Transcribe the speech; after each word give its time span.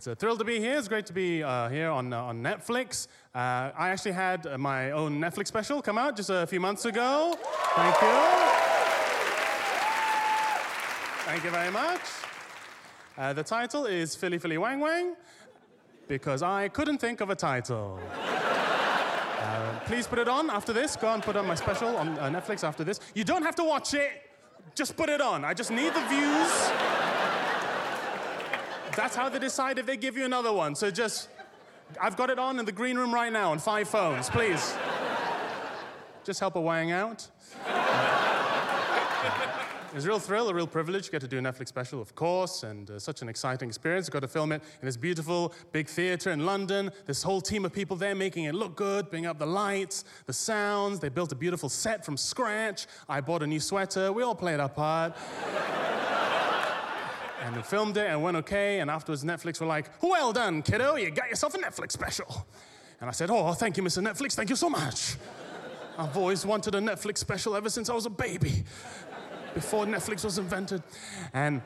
It's 0.00 0.06
a 0.06 0.14
thrill 0.14 0.38
to 0.38 0.44
be 0.44 0.58
here. 0.58 0.78
It's 0.78 0.88
great 0.88 1.04
to 1.04 1.12
be 1.12 1.42
uh, 1.42 1.68
here 1.68 1.90
on, 1.90 2.10
uh, 2.10 2.22
on 2.22 2.42
Netflix. 2.42 3.06
Uh, 3.34 3.70
I 3.76 3.90
actually 3.90 4.12
had 4.12 4.46
uh, 4.46 4.56
my 4.56 4.92
own 4.92 5.20
Netflix 5.20 5.48
special 5.48 5.82
come 5.82 5.98
out 5.98 6.16
just 6.16 6.30
a 6.30 6.46
few 6.46 6.58
months 6.58 6.86
ago. 6.86 7.36
Thank 7.76 7.94
you. 8.00 8.08
Thank 11.26 11.44
you 11.44 11.50
very 11.50 11.70
much. 11.70 12.00
Uh, 13.18 13.34
the 13.34 13.42
title 13.42 13.84
is 13.84 14.14
Philly 14.14 14.38
Philly 14.38 14.56
Wang 14.56 14.80
Wang 14.80 15.16
because 16.08 16.42
I 16.42 16.68
couldn't 16.68 16.96
think 16.96 17.20
of 17.20 17.28
a 17.28 17.36
title. 17.36 18.00
Uh, 19.40 19.80
please 19.86 20.06
put 20.06 20.18
it 20.18 20.28
on 20.28 20.50
after 20.50 20.72
this. 20.72 20.96
Go 20.96 21.12
and 21.12 21.22
put 21.22 21.34
on 21.34 21.46
my 21.46 21.54
special 21.54 21.96
on 21.96 22.14
Netflix 22.16 22.62
after 22.62 22.84
this. 22.84 23.00
You 23.14 23.24
don't 23.24 23.42
have 23.42 23.54
to 23.56 23.64
watch 23.64 23.94
it. 23.94 24.10
Just 24.74 24.96
put 24.96 25.08
it 25.08 25.20
on. 25.20 25.46
I 25.46 25.54
just 25.54 25.70
need 25.70 25.92
the 25.94 26.06
views. 26.08 27.19
That's 29.00 29.16
how 29.16 29.30
they 29.30 29.38
decide 29.38 29.78
if 29.78 29.86
they 29.86 29.96
give 29.96 30.14
you 30.18 30.26
another 30.26 30.52
one. 30.52 30.74
So 30.74 30.90
just, 30.90 31.30
I've 31.98 32.18
got 32.18 32.28
it 32.28 32.38
on 32.38 32.58
in 32.58 32.66
the 32.66 32.70
green 32.70 32.98
room 32.98 33.14
right 33.14 33.32
now 33.32 33.50
on 33.50 33.58
five 33.58 33.88
phones. 33.88 34.28
Please. 34.28 34.76
Just 36.22 36.38
help 36.38 36.54
a 36.56 36.60
wang 36.60 36.92
out. 36.92 37.26
It's 39.92 40.04
a 40.04 40.08
real 40.08 40.20
thrill, 40.20 40.48
a 40.48 40.54
real 40.54 40.68
privilege 40.68 41.06
to 41.06 41.10
get 41.10 41.20
to 41.22 41.26
do 41.26 41.38
a 41.38 41.40
Netflix 41.40 41.66
special, 41.66 42.00
of 42.00 42.14
course, 42.14 42.62
and 42.62 42.88
uh, 42.88 43.00
such 43.00 43.22
an 43.22 43.28
exciting 43.28 43.68
experience. 43.68 44.06
You 44.06 44.12
Got 44.12 44.20
to 44.20 44.28
film 44.28 44.52
it 44.52 44.62
in 44.80 44.86
this 44.86 44.96
beautiful 44.96 45.52
big 45.72 45.88
theater 45.88 46.30
in 46.30 46.46
London. 46.46 46.92
This 47.06 47.24
whole 47.24 47.40
team 47.40 47.64
of 47.64 47.72
people 47.72 47.96
there 47.96 48.14
making 48.14 48.44
it 48.44 48.54
look 48.54 48.76
good, 48.76 49.10
bringing 49.10 49.28
up 49.28 49.40
the 49.40 49.46
lights, 49.46 50.04
the 50.26 50.32
sounds. 50.32 51.00
They 51.00 51.08
built 51.08 51.32
a 51.32 51.34
beautiful 51.34 51.68
set 51.68 52.04
from 52.04 52.16
scratch. 52.16 52.86
I 53.08 53.20
bought 53.20 53.42
a 53.42 53.48
new 53.48 53.58
sweater. 53.58 54.12
We 54.12 54.22
all 54.22 54.36
played 54.36 54.60
our 54.60 54.68
part. 54.68 55.16
Filmed 57.62 57.96
it 57.96 58.06
and 58.06 58.22
went 58.22 58.36
okay. 58.38 58.80
And 58.80 58.90
afterwards, 58.90 59.24
Netflix 59.24 59.60
were 59.60 59.66
like, 59.66 59.90
"Well 60.02 60.32
done, 60.32 60.62
kiddo! 60.62 60.96
You 60.96 61.10
got 61.10 61.28
yourself 61.28 61.54
a 61.54 61.58
Netflix 61.58 61.92
special." 61.92 62.46
And 63.00 63.08
I 63.08 63.12
said, 63.12 63.30
"Oh, 63.30 63.52
thank 63.52 63.76
you, 63.76 63.82
Mr. 63.82 64.02
Netflix. 64.02 64.34
Thank 64.34 64.50
you 64.50 64.56
so 64.56 64.68
much." 64.68 65.16
I've 65.98 66.16
always 66.16 66.46
wanted 66.46 66.74
a 66.74 66.80
Netflix 66.80 67.18
special 67.18 67.54
ever 67.54 67.68
since 67.68 67.90
I 67.90 67.94
was 67.94 68.06
a 68.06 68.10
baby 68.10 68.64
before 69.54 69.84
Netflix 69.84 70.24
was 70.24 70.38
invented. 70.38 70.82
And, 71.34 71.60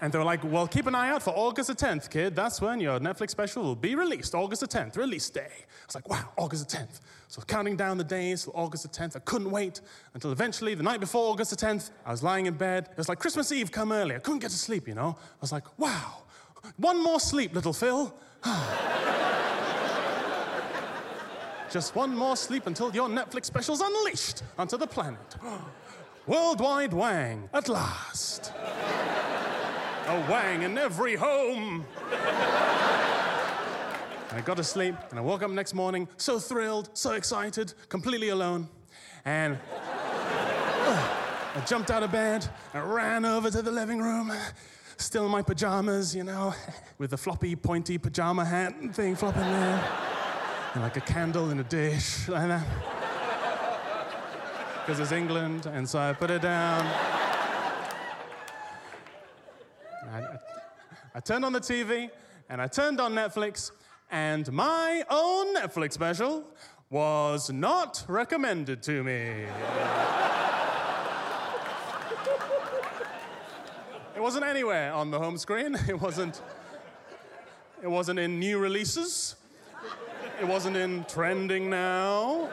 and 0.00 0.12
they 0.12 0.18
were 0.18 0.24
like, 0.24 0.44
well, 0.44 0.68
keep 0.68 0.86
an 0.86 0.94
eye 0.94 1.10
out 1.10 1.22
for 1.22 1.30
August 1.30 1.68
the 1.68 1.74
10th, 1.74 2.08
kid. 2.10 2.36
That's 2.36 2.60
when 2.60 2.78
your 2.80 3.00
Netflix 3.00 3.30
special 3.30 3.62
will 3.62 3.74
be 3.74 3.94
released. 3.94 4.34
August 4.34 4.60
the 4.60 4.68
10th, 4.68 4.96
release 4.96 5.28
day. 5.28 5.50
I 5.50 5.86
was 5.86 5.94
like, 5.94 6.08
wow, 6.08 6.32
August 6.36 6.68
the 6.68 6.76
10th. 6.76 7.00
So 7.26 7.42
counting 7.42 7.76
down 7.76 7.98
the 7.98 8.04
days 8.04 8.44
till 8.44 8.52
August 8.54 8.84
the 8.84 8.88
10th. 8.88 9.16
I 9.16 9.20
couldn't 9.20 9.50
wait 9.50 9.80
until 10.14 10.30
eventually, 10.30 10.74
the 10.74 10.82
night 10.82 11.00
before 11.00 11.32
August 11.32 11.50
the 11.50 11.56
10th, 11.56 11.90
I 12.06 12.12
was 12.12 12.22
lying 12.22 12.46
in 12.46 12.54
bed. 12.54 12.88
It 12.90 12.96
was 12.96 13.08
like 13.08 13.18
Christmas 13.18 13.50
Eve 13.50 13.72
come 13.72 13.90
early. 13.92 14.14
I 14.14 14.18
couldn't 14.20 14.40
get 14.40 14.50
to 14.50 14.56
sleep, 14.56 14.86
you 14.86 14.94
know? 14.94 15.16
I 15.18 15.40
was 15.40 15.50
like, 15.52 15.64
wow, 15.78 16.22
one 16.76 17.02
more 17.02 17.18
sleep, 17.18 17.54
little 17.54 17.72
Phil. 17.72 18.14
Just 21.70 21.94
one 21.94 22.16
more 22.16 22.36
sleep 22.36 22.66
until 22.66 22.94
your 22.94 23.08
Netflix 23.08 23.46
special's 23.46 23.80
unleashed 23.80 24.42
onto 24.56 24.78
the 24.78 24.86
planet. 24.86 25.36
Worldwide 26.26 26.92
Wang, 26.92 27.48
at 27.52 27.68
last. 27.68 28.52
A 30.08 30.30
Wang 30.30 30.62
in 30.62 30.78
every 30.78 31.16
home. 31.16 31.84
I 34.30 34.40
got 34.44 34.56
to 34.56 34.64
sleep 34.64 34.94
and 35.10 35.18
I 35.18 35.22
woke 35.22 35.42
up 35.42 35.50
next 35.50 35.74
morning 35.74 36.08
so 36.16 36.38
thrilled, 36.38 36.90
so 36.94 37.12
excited, 37.12 37.74
completely 37.88 38.30
alone. 38.30 38.68
And 39.24 39.58
I 39.76 41.62
jumped 41.66 41.90
out 41.90 42.02
of 42.02 42.10
bed 42.10 42.48
and 42.72 42.92
ran 42.92 43.24
over 43.24 43.50
to 43.50 43.60
the 43.60 43.70
living 43.70 44.00
room, 44.00 44.32
still 44.96 45.26
in 45.26 45.30
my 45.30 45.42
pajamas, 45.42 46.16
you 46.16 46.24
know, 46.24 46.54
with 46.98 47.10
the 47.10 47.18
floppy, 47.18 47.54
pointy 47.54 47.98
pajama 47.98 48.44
hat 48.44 48.74
thing 48.94 49.14
flopping 49.14 49.42
there, 49.42 49.88
and 50.74 50.82
like 50.82 50.96
a 50.96 51.02
candle 51.02 51.50
in 51.50 51.60
a 51.60 51.64
dish, 51.64 52.28
like 52.28 52.48
that 52.48 52.66
because 54.88 55.00
it's 55.00 55.12
England, 55.12 55.66
and 55.66 55.86
so 55.86 55.98
I 55.98 56.14
put 56.14 56.30
it 56.30 56.40
down. 56.40 57.17
I 61.18 61.20
turned 61.20 61.44
on 61.44 61.52
the 61.52 61.58
TV, 61.58 62.10
and 62.48 62.62
I 62.62 62.68
turned 62.68 63.00
on 63.00 63.12
Netflix, 63.12 63.72
and 64.08 64.52
my 64.52 65.02
own 65.10 65.56
Netflix 65.56 65.94
special 65.94 66.44
was 66.90 67.50
not 67.50 68.04
recommended 68.06 68.84
to 68.84 69.02
me. 69.02 69.42
it 74.14 74.22
wasn't 74.22 74.44
anywhere 74.44 74.92
on 74.92 75.10
the 75.10 75.18
home 75.18 75.38
screen. 75.38 75.76
It 75.88 76.00
wasn't. 76.00 76.40
It 77.82 77.88
wasn't 77.88 78.20
in 78.20 78.38
new 78.38 78.60
releases. 78.60 79.34
It 80.40 80.46
wasn't 80.46 80.76
in 80.76 81.04
trending 81.08 81.68
now. 81.68 82.48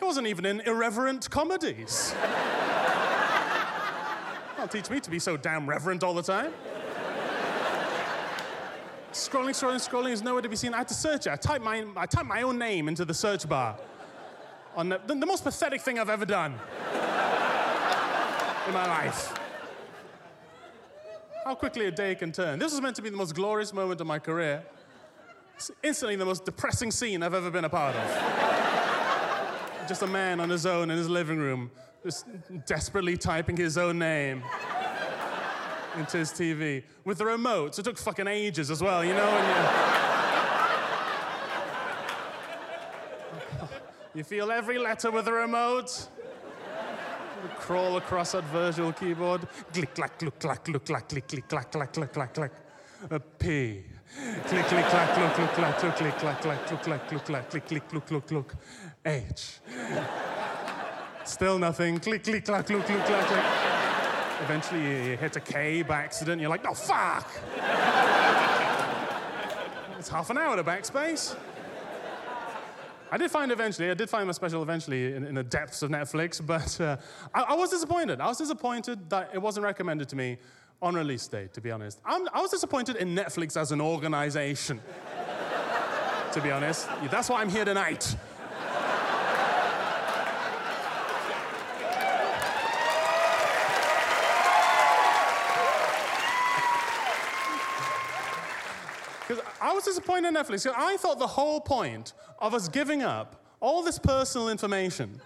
It 0.00 0.04
wasn't 0.04 0.28
even 0.28 0.46
in 0.46 0.60
irreverent 0.60 1.28
comedies. 1.30 2.14
Don't 4.64 4.72
teach 4.72 4.88
me 4.88 4.98
to 4.98 5.10
be 5.10 5.18
so 5.18 5.36
damn 5.36 5.68
reverent 5.68 6.02
all 6.02 6.14
the 6.14 6.22
time. 6.22 6.50
scrolling, 9.12 9.50
scrolling, 9.50 9.86
scrolling 9.86 10.10
is 10.10 10.22
nowhere 10.22 10.40
to 10.40 10.48
be 10.48 10.56
seen. 10.56 10.72
I 10.72 10.78
had 10.78 10.88
to 10.88 10.94
search 10.94 11.26
it. 11.26 11.32
I 11.32 11.36
typed 11.36 11.62
my, 11.62 11.84
I 11.94 12.06
typed 12.06 12.24
my 12.24 12.40
own 12.40 12.56
name 12.56 12.88
into 12.88 13.04
the 13.04 13.12
search 13.12 13.46
bar. 13.46 13.76
On 14.74 14.88
the, 14.88 14.98
the, 15.06 15.16
the 15.16 15.26
most 15.26 15.44
pathetic 15.44 15.82
thing 15.82 15.98
I've 15.98 16.08
ever 16.08 16.24
done 16.24 16.52
in 18.66 18.72
my 18.72 18.86
life. 18.86 19.38
How 21.44 21.54
quickly 21.54 21.84
a 21.84 21.90
day 21.90 22.14
can 22.14 22.32
turn. 22.32 22.58
This 22.58 22.72
was 22.72 22.80
meant 22.80 22.96
to 22.96 23.02
be 23.02 23.10
the 23.10 23.18
most 23.18 23.34
glorious 23.34 23.74
moment 23.74 24.00
of 24.00 24.06
my 24.06 24.18
career. 24.18 24.64
It's 25.56 25.70
instantly 25.82 26.16
the 26.16 26.24
most 26.24 26.46
depressing 26.46 26.90
scene 26.90 27.22
I've 27.22 27.34
ever 27.34 27.50
been 27.50 27.66
a 27.66 27.68
part 27.68 27.94
of 27.94 29.88
just 29.88 30.00
a 30.00 30.06
man 30.06 30.40
on 30.40 30.48
his 30.48 30.64
own 30.64 30.90
in 30.90 30.96
his 30.96 31.10
living 31.10 31.36
room, 31.36 31.70
just 32.04 32.26
desperately 32.66 33.16
typing 33.16 33.56
his 33.56 33.78
own 33.78 33.98
name 33.98 34.42
into 35.96 36.18
his 36.18 36.30
TV 36.32 36.82
with 37.04 37.16
the 37.16 37.24
remote. 37.24 37.74
So 37.74 37.80
it 37.80 37.84
took 37.84 37.96
fucking 37.96 38.28
ages 38.28 38.70
as 38.70 38.82
well, 38.82 39.02
you 39.02 39.14
know? 39.14 39.32
You, 43.62 43.68
you 44.16 44.24
feel 44.24 44.52
every 44.52 44.78
letter 44.78 45.10
with 45.10 45.24
the 45.24 45.32
remote. 45.32 46.08
Crawl 47.56 47.96
across 47.96 48.32
that 48.32 48.44
virtual 48.44 48.92
keyboard. 48.92 49.48
Click, 49.72 49.94
clack, 49.94 50.20
look, 50.20 50.38
clack, 50.38 50.68
look, 50.68 50.84
clack, 50.84 51.08
click, 51.08 51.26
click, 51.26 51.48
clack, 51.48 51.72
clack, 51.72 51.92
clack, 51.92 52.12
clack, 52.12 52.34
clack. 52.34 52.52
A 53.10 53.18
P. 53.18 53.82
Click, 54.46 54.66
click, 54.66 54.86
clack, 54.86 55.18
look, 55.18 55.38
look, 55.38 55.52
clack, 55.54 55.82
look, 55.82 55.96
click, 55.96 56.18
clack, 56.18 56.40
clack, 56.42 56.70
look, 56.70 56.82
clack, 56.82 57.12
look, 57.12 57.24
clack, 57.24 57.50
click, 57.50 57.66
click, 57.66 57.92
look, 57.92 58.10
look, 58.10 58.30
look. 58.30 58.54
H. 59.04 59.60
Still 61.24 61.58
nothing. 61.58 61.98
Click, 62.00 62.22
click, 62.22 62.44
clack, 62.44 62.68
look, 62.68 62.88
look, 62.88 63.04
clack, 63.04 63.26
clack. 63.26 64.42
Eventually, 64.42 65.10
you 65.10 65.16
hit 65.16 65.36
a 65.36 65.40
K 65.40 65.82
by 65.82 66.02
accident. 66.02 66.40
You're 66.40 66.50
like, 66.50 66.66
oh, 66.68 66.74
fuck! 66.74 67.30
it's 69.98 70.08
half 70.08 70.28
an 70.28 70.36
hour 70.36 70.54
to 70.56 70.62
backspace. 70.62 71.34
I 73.10 73.16
did 73.16 73.30
find 73.30 73.52
eventually, 73.52 73.90
I 73.90 73.94
did 73.94 74.10
find 74.10 74.26
my 74.26 74.32
special 74.32 74.62
eventually 74.62 75.14
in, 75.14 75.24
in 75.24 75.34
the 75.34 75.42
depths 75.44 75.82
of 75.82 75.90
Netflix, 75.90 76.44
but 76.44 76.80
uh, 76.80 76.96
I, 77.32 77.42
I, 77.42 77.54
was 77.54 77.70
disappointed. 77.70 78.20
I 78.20 78.26
was 78.26 78.38
disappointed 78.38 79.08
that 79.08 79.30
it 79.32 79.38
wasn't 79.38 79.64
recommended 79.64 80.08
to 80.08 80.16
me 80.16 80.36
on 80.82 80.94
release 80.94 81.26
day, 81.28 81.48
to 81.52 81.60
be 81.60 81.70
honest. 81.70 82.00
I'm, 82.04 82.28
i 82.34 82.40
was 82.40 82.50
disappointed 82.50 82.96
in 82.96 83.14
Netflix 83.14 83.56
as 83.56 83.72
an 83.72 83.80
organization, 83.80 84.80
to 86.32 86.40
be 86.40 86.50
honest. 86.50 86.88
That's 87.10 87.28
why 87.28 87.40
I'm 87.40 87.48
here 87.48 87.64
tonight. 87.64 88.16
Because 99.26 99.42
I 99.60 99.72
was 99.72 99.84
disappointed 99.84 100.28
in 100.28 100.34
Netflix. 100.34 100.70
I 100.76 100.96
thought 100.96 101.18
the 101.18 101.26
whole 101.26 101.60
point 101.60 102.12
of 102.38 102.52
us 102.52 102.68
giving 102.68 103.02
up 103.02 103.42
all 103.60 103.82
this 103.82 103.98
personal 103.98 104.50
information 104.50 105.20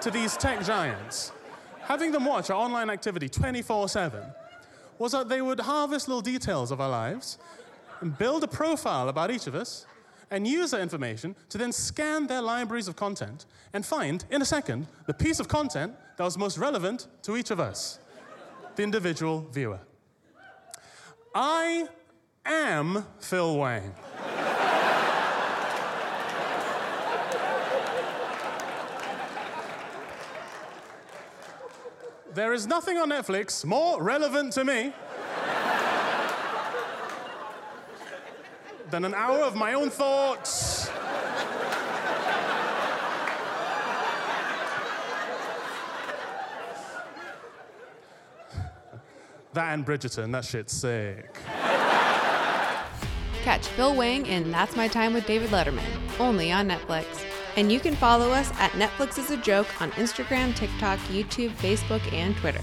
to 0.00 0.10
these 0.10 0.36
tech 0.36 0.64
giants, 0.64 1.32
having 1.80 2.10
them 2.10 2.24
watch 2.24 2.48
our 2.48 2.56
online 2.56 2.88
activity 2.88 3.28
24 3.28 3.88
7, 3.88 4.24
was 4.98 5.12
that 5.12 5.28
they 5.28 5.42
would 5.42 5.60
harvest 5.60 6.08
little 6.08 6.22
details 6.22 6.70
of 6.70 6.80
our 6.80 6.88
lives 6.88 7.38
and 8.00 8.16
build 8.16 8.44
a 8.44 8.48
profile 8.48 9.08
about 9.08 9.30
each 9.30 9.46
of 9.46 9.54
us 9.54 9.86
and 10.30 10.46
use 10.46 10.70
that 10.70 10.80
information 10.80 11.36
to 11.50 11.58
then 11.58 11.70
scan 11.70 12.26
their 12.26 12.40
libraries 12.40 12.88
of 12.88 12.96
content 12.96 13.44
and 13.74 13.84
find, 13.84 14.24
in 14.30 14.40
a 14.40 14.44
second, 14.44 14.86
the 15.06 15.12
piece 15.12 15.38
of 15.38 15.46
content 15.46 15.94
that 16.16 16.24
was 16.24 16.38
most 16.38 16.56
relevant 16.56 17.08
to 17.22 17.36
each 17.36 17.50
of 17.50 17.60
us, 17.60 17.98
the 18.76 18.82
individual 18.82 19.46
viewer. 19.52 19.80
I 21.34 21.88
am 22.44 23.06
Phil 23.20 23.56
Wang. 23.56 23.94
there 32.34 32.54
is 32.54 32.66
nothing 32.66 32.96
on 32.96 33.10
Netflix 33.10 33.64
more 33.64 34.02
relevant 34.02 34.54
to 34.54 34.64
me 34.64 34.92
than 38.90 39.04
an 39.04 39.14
hour 39.14 39.40
of 39.40 39.54
my 39.54 39.74
own 39.74 39.90
thoughts. 39.90 40.90
that 49.54 49.74
and 49.74 49.84
Bridgerton, 49.84 50.32
that 50.32 50.44
shit's 50.46 50.72
sick. 50.72 51.36
Catch 53.42 53.66
Phil 53.68 53.96
Wang 53.96 54.26
in 54.26 54.52
That's 54.52 54.76
My 54.76 54.86
Time 54.86 55.12
with 55.12 55.26
David 55.26 55.50
Letterman, 55.50 55.82
only 56.20 56.52
on 56.52 56.68
Netflix. 56.68 57.24
And 57.56 57.72
you 57.72 57.80
can 57.80 57.96
follow 57.96 58.30
us 58.30 58.50
at 58.60 58.70
Netflix 58.72 59.18
is 59.18 59.32
a 59.32 59.36
Joke 59.36 59.66
on 59.82 59.90
Instagram, 59.92 60.54
TikTok, 60.54 61.00
YouTube, 61.10 61.50
Facebook, 61.56 62.00
and 62.12 62.36
Twitter. 62.36 62.60